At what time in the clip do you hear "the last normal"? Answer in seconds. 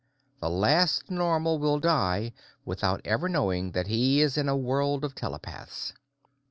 0.39-1.59